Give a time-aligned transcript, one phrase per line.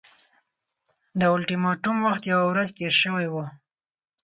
[1.19, 3.43] د اولټیماټوم وخت یوه ورځ تېر شوی وو.